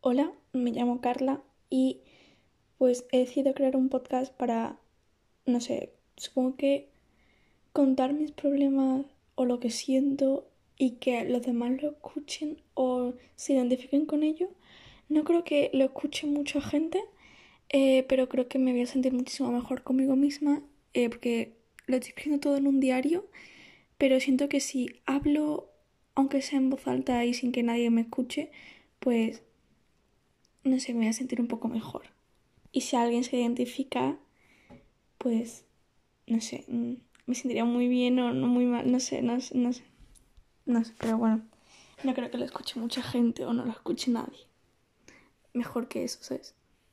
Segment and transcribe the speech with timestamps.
[0.00, 2.00] Hola, me llamo Carla y
[2.78, 4.78] pues he decidido crear un podcast para,
[5.46, 6.90] no sé, supongo que
[7.72, 9.04] contar mis problemas
[9.34, 10.46] o lo que siento
[10.78, 14.48] y que los demás lo escuchen o se identifiquen con ello.
[15.08, 17.02] No creo que lo escuche mucha gente,
[17.70, 20.62] eh, pero creo que me voy a sentir muchísimo mejor conmigo misma
[20.94, 21.56] eh, porque
[21.86, 23.26] lo estoy escribiendo todo en un diario,
[23.98, 25.70] pero siento que si hablo,
[26.14, 28.50] aunque sea en voz alta y sin que nadie me escuche,
[29.00, 29.42] pues
[30.66, 32.02] no sé, me voy a sentir un poco mejor.
[32.72, 34.18] Y si alguien se identifica,
[35.18, 35.64] pues,
[36.26, 36.94] no sé, mm,
[37.26, 39.82] me sentiría muy bien o no muy mal, no sé, no sé, no sé.
[40.66, 41.42] No sé, pero bueno,
[42.02, 44.38] no creo que lo escuche mucha gente o no lo escuche nadie.
[45.54, 46.54] Mejor que eso, ¿sabes?